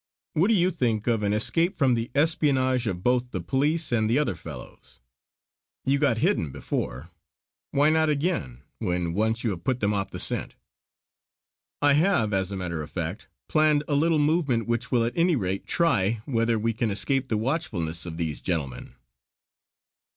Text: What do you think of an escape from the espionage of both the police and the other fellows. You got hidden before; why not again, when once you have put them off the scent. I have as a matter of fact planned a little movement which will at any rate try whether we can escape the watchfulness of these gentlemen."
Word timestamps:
What 0.33 0.47
do 0.47 0.55
you 0.55 0.71
think 0.71 1.05
of 1.05 1.21
an 1.21 1.31
escape 1.31 1.77
from 1.77 1.93
the 1.93 2.09
espionage 2.15 2.87
of 2.87 3.03
both 3.03 3.29
the 3.29 3.39
police 3.39 3.91
and 3.91 4.09
the 4.09 4.17
other 4.17 4.33
fellows. 4.33 4.99
You 5.85 5.99
got 5.99 6.17
hidden 6.17 6.49
before; 6.49 7.11
why 7.69 7.91
not 7.91 8.09
again, 8.09 8.63
when 8.79 9.13
once 9.13 9.43
you 9.43 9.51
have 9.51 9.63
put 9.63 9.79
them 9.79 9.93
off 9.93 10.09
the 10.09 10.19
scent. 10.19 10.55
I 11.83 11.93
have 11.93 12.33
as 12.33 12.51
a 12.51 12.57
matter 12.57 12.81
of 12.81 12.89
fact 12.89 13.27
planned 13.47 13.83
a 13.87 13.93
little 13.93 14.17
movement 14.17 14.65
which 14.65 14.91
will 14.91 15.05
at 15.05 15.13
any 15.15 15.35
rate 15.35 15.67
try 15.67 16.23
whether 16.25 16.57
we 16.57 16.73
can 16.73 16.89
escape 16.89 17.27
the 17.27 17.37
watchfulness 17.37 18.07
of 18.07 18.17
these 18.17 18.41
gentlemen." 18.41 18.95